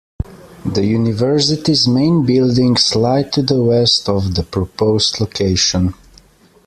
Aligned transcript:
The 0.65 0.83
university's 0.83 1.87
main 1.87 2.25
buildings 2.25 2.95
lie 2.95 3.21
to 3.21 3.43
the 3.43 3.61
west 3.61 4.09
of 4.09 4.33
the 4.33 4.41
proposed 4.41 5.19
location. 5.19 5.93